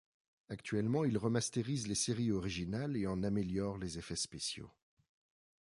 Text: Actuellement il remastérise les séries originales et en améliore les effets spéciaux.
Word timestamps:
Actuellement 0.49 1.05
il 1.05 1.15
remastérise 1.15 1.87
les 1.87 1.93
séries 1.93 2.31
originales 2.31 2.97
et 2.97 3.05
en 3.05 3.21
améliore 3.21 3.77
les 3.77 3.99
effets 3.99 4.15
spéciaux. 4.15 4.71